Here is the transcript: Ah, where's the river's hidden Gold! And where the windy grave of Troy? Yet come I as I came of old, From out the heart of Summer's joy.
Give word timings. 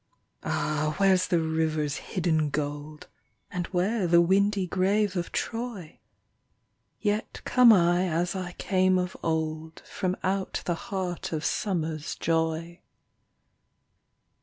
Ah, 0.41 0.95
where's 0.97 1.27
the 1.27 1.37
river's 1.39 1.97
hidden 1.97 2.49
Gold! 2.49 3.07
And 3.51 3.67
where 3.67 4.07
the 4.07 4.19
windy 4.19 4.65
grave 4.65 5.15
of 5.15 5.31
Troy? 5.31 5.99
Yet 6.99 7.39
come 7.45 7.71
I 7.71 8.07
as 8.09 8.35
I 8.35 8.53
came 8.53 8.97
of 8.97 9.15
old, 9.21 9.83
From 9.85 10.17
out 10.23 10.63
the 10.65 10.73
heart 10.89 11.31
of 11.31 11.45
Summer's 11.45 12.15
joy. 12.15 12.81